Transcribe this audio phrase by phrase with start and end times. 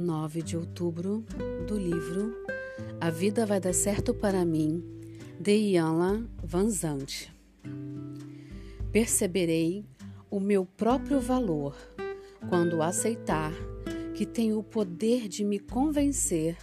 [0.00, 1.22] 9 de outubro,
[1.68, 2.34] do livro
[2.98, 4.82] A Vida Vai Dar Certo para Mim,
[5.38, 7.30] de Ianla Vanzante.
[8.90, 9.84] Perceberei
[10.30, 11.76] o meu próprio valor
[12.48, 13.52] quando aceitar
[14.14, 16.56] que tenho o poder de me convencer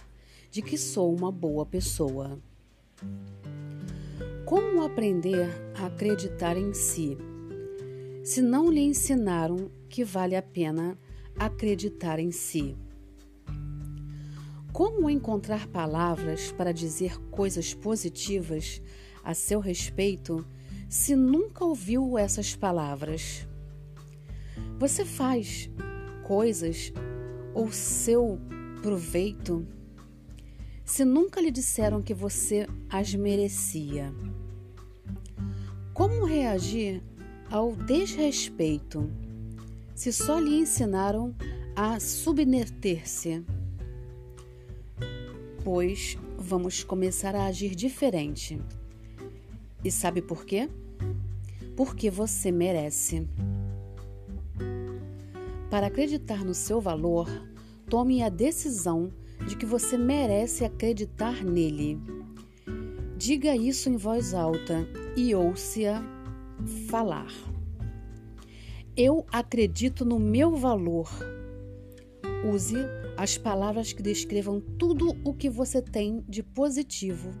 [0.50, 2.40] de que sou uma boa pessoa.
[4.44, 7.16] Como aprender a acreditar em si,
[8.24, 10.98] se não lhe ensinaram que vale a pena
[11.38, 12.76] acreditar em si?
[14.72, 18.80] Como encontrar palavras para dizer coisas positivas
[19.24, 20.46] a seu respeito
[20.88, 23.46] se nunca ouviu essas palavras?
[24.78, 25.70] Você faz
[26.24, 26.92] coisas
[27.54, 28.38] ou seu
[28.82, 29.66] proveito
[30.84, 34.14] se nunca lhe disseram que você as merecia?
[35.92, 37.02] Como reagir
[37.50, 39.10] ao desrespeito
[39.94, 41.34] se só lhe ensinaram
[41.74, 43.44] a submeter-se?
[45.70, 48.58] Pois vamos começar a agir diferente.
[49.84, 50.66] E sabe por quê?
[51.76, 53.28] Porque você merece.
[55.68, 57.28] Para acreditar no seu valor,
[57.86, 59.12] tome a decisão
[59.46, 62.00] de que você merece acreditar nele.
[63.18, 66.02] Diga isso em voz alta e ouça
[66.88, 67.30] falar.
[68.96, 71.10] Eu acredito no meu valor.
[72.50, 72.74] Use
[73.18, 77.32] as palavras que descrevam tudo o que você tem de positivo,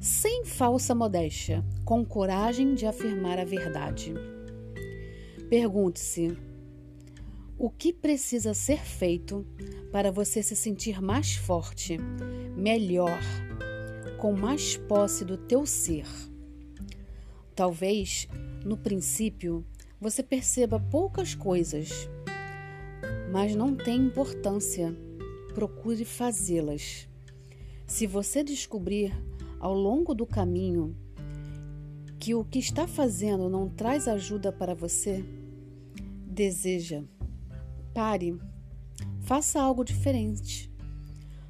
[0.00, 4.14] sem falsa modéstia, com coragem de afirmar a verdade.
[5.50, 6.34] Pergunte-se:
[7.58, 9.46] o que precisa ser feito
[9.92, 11.98] para você se sentir mais forte,
[12.56, 13.20] melhor,
[14.16, 16.06] com mais posse do teu ser?
[17.54, 18.26] Talvez,
[18.64, 19.66] no princípio,
[20.00, 22.08] você perceba poucas coisas
[23.30, 24.94] mas não tem importância.
[25.54, 27.08] Procure fazê-las.
[27.86, 29.12] Se você descobrir
[29.58, 30.96] ao longo do caminho
[32.18, 35.24] que o que está fazendo não traz ajuda para você,
[36.26, 37.02] deseja.
[37.94, 38.38] Pare.
[39.20, 40.72] Faça algo diferente.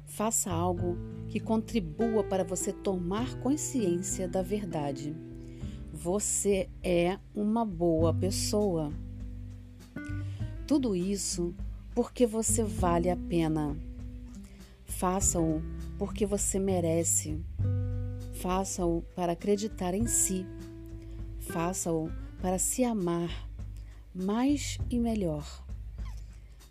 [0.05, 0.97] Faça algo
[1.29, 5.15] que contribua para você tomar consciência da verdade.
[5.93, 8.91] Você é uma boa pessoa.
[10.67, 11.53] Tudo isso
[12.01, 13.77] porque você vale a pena.
[14.85, 15.61] Faça-o
[15.97, 17.37] porque você merece.
[18.35, 20.45] Faça-o para acreditar em si.
[21.41, 22.09] Faça-o
[22.41, 23.49] para se amar
[24.15, 25.45] mais e melhor.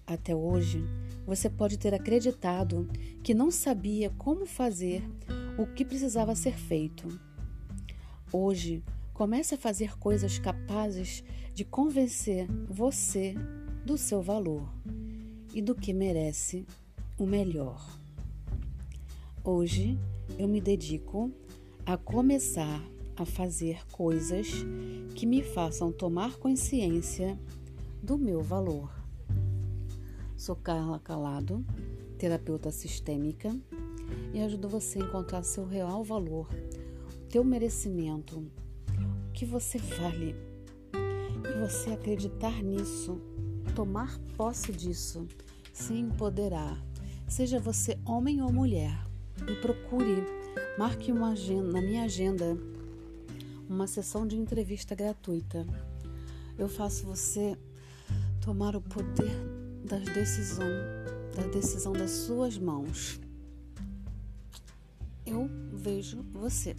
[0.06, 0.82] Até hoje,
[1.26, 2.88] você pode ter acreditado
[3.22, 5.04] que não sabia como fazer
[5.58, 7.06] o que precisava ser feito.
[8.32, 11.22] Hoje, comece a fazer coisas capazes
[11.52, 13.34] de convencer você
[13.84, 14.66] do seu valor
[15.52, 16.66] e do que merece
[17.18, 17.98] o melhor.
[19.42, 19.98] Hoje
[20.38, 21.30] eu me dedico
[21.86, 22.82] a começar
[23.16, 24.48] a fazer coisas
[25.14, 27.38] que me façam tomar consciência
[28.02, 28.92] do meu valor.
[30.36, 31.64] Sou Carla Calado,
[32.16, 33.56] terapeuta sistêmica,
[34.32, 36.48] e ajudo você a encontrar seu real valor,
[37.10, 40.36] o teu merecimento, o que você vale,
[41.44, 43.20] e você acreditar nisso
[43.74, 45.26] tomar posse disso,
[45.72, 46.76] se empoderar.
[47.28, 48.92] Seja você homem ou mulher,
[49.40, 50.24] me procure,
[50.78, 52.56] marque uma agenda, na minha agenda
[53.68, 55.66] uma sessão de entrevista gratuita.
[56.56, 57.56] Eu faço você
[58.40, 59.36] tomar o poder
[59.84, 60.68] da decisão,
[61.36, 63.20] da decisão das suas mãos.
[65.26, 66.74] Eu vejo você.